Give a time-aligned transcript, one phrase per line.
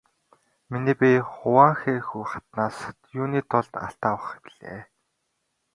[0.69, 2.77] Миний бие Хуванхэхү хатнаас
[3.19, 4.81] юуны тулд алт авах билээ?